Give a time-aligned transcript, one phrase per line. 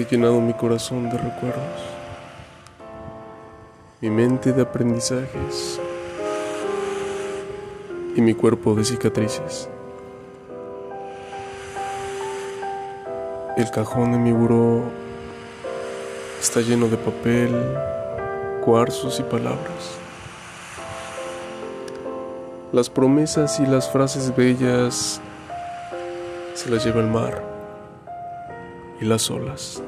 [0.00, 1.82] He llenado mi corazón de recuerdos,
[4.00, 5.78] mi mente de aprendizajes
[8.16, 9.68] y mi cuerpo de cicatrices.
[13.58, 14.84] El cajón de mi buró
[16.40, 17.50] está lleno de papel,
[18.64, 19.98] cuarzos y palabras.
[22.72, 25.20] Las promesas y las frases bellas
[26.54, 27.44] se las lleva el mar
[28.98, 29.82] y las olas.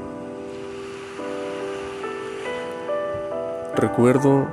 [3.77, 4.47] Recuerdo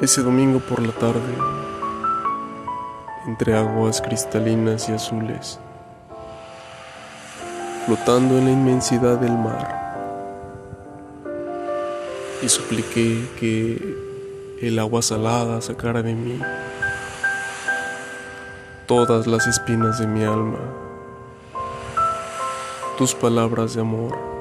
[0.00, 1.20] ese domingo por la tarde,
[3.26, 5.58] entre aguas cristalinas y azules,
[7.86, 9.74] flotando en la inmensidad del mar,
[12.42, 13.96] y supliqué que
[14.60, 16.40] el agua salada sacara de mí
[18.86, 20.58] todas las espinas de mi alma
[22.96, 24.35] tus palabras de amor,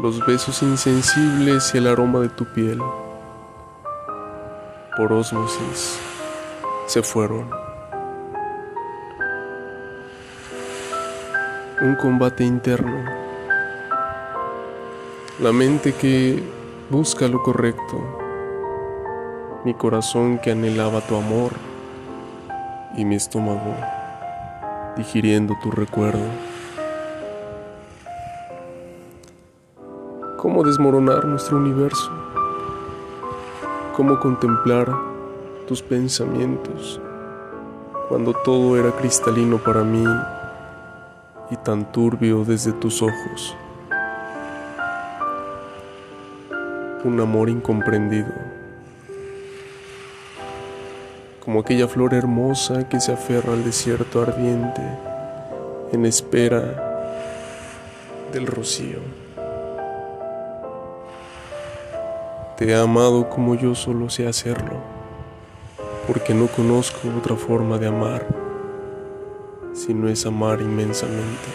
[0.00, 2.80] los besos insensibles y el aroma de tu piel,
[4.96, 5.98] por ósmosis,
[6.86, 7.50] se fueron.
[11.82, 13.04] Un combate interno,
[15.38, 16.42] la mente que
[16.88, 18.02] busca lo correcto,
[19.64, 21.52] mi corazón que anhelaba tu amor
[22.96, 23.76] y mi estómago
[24.96, 26.49] digiriendo tu recuerdo.
[30.40, 32.10] ¿Cómo desmoronar nuestro universo?
[33.94, 34.90] ¿Cómo contemplar
[35.68, 36.98] tus pensamientos
[38.08, 40.02] cuando todo era cristalino para mí
[41.50, 43.54] y tan turbio desde tus ojos?
[47.04, 48.32] Un amor incomprendido
[51.44, 54.80] como aquella flor hermosa que se aferra al desierto ardiente
[55.92, 57.28] en espera
[58.32, 59.29] del rocío.
[62.60, 64.76] Te he amado como yo solo sé hacerlo,
[66.06, 68.26] porque no conozco otra forma de amar,
[69.72, 71.48] si no es amar inmensamente.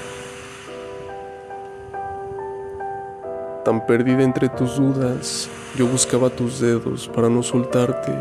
[3.63, 8.11] Tan perdida entre tus dudas, yo buscaba tus dedos para no soltarte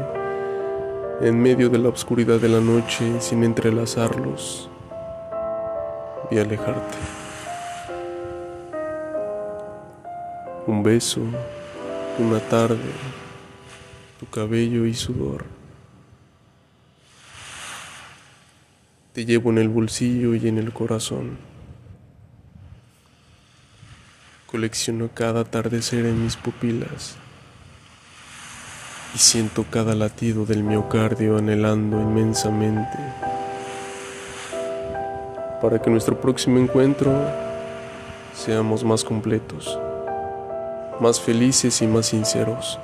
[1.23, 4.69] en medio de la oscuridad de la noche sin entrelazarlos
[6.31, 6.99] y alejarte.
[10.67, 11.23] Un beso,
[12.19, 12.93] una tarde,
[14.21, 15.45] tu cabello y sudor.
[19.13, 21.39] Te llevo en el bolsillo y en el corazón.
[24.47, 27.17] Colecciono cada atardecer en mis pupilas
[29.15, 32.99] y siento cada latido del miocardio anhelando inmensamente
[35.65, 37.11] para que nuestro próximo encuentro
[38.35, 39.79] seamos más completos,
[41.01, 42.79] más felices y más sinceros.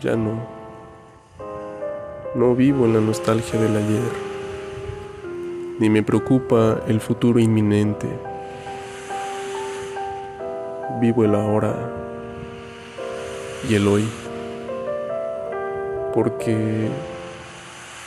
[0.00, 0.40] Ya no,
[2.34, 4.12] no vivo en la nostalgia del ayer,
[5.78, 8.08] ni me preocupa el futuro inminente.
[11.00, 11.74] Vivo el ahora
[13.68, 14.08] y el hoy
[16.16, 16.88] porque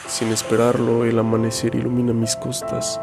[0.08, 3.00] sin esperarlo el amanecer ilumina mis costas,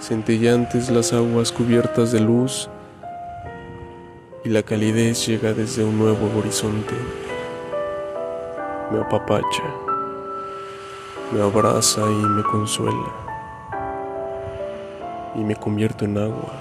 [0.00, 2.68] centellantes las aguas cubiertas de luz
[4.48, 6.94] y la calidez llega desde un nuevo horizonte.
[8.90, 9.62] Me apapacha,
[11.30, 13.12] me abraza y me consuela
[15.34, 16.54] y me convierto en agua.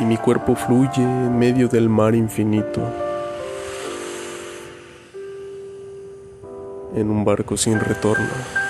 [0.00, 2.80] Y mi cuerpo fluye en medio del mar infinito
[6.94, 8.69] en un barco sin retorno.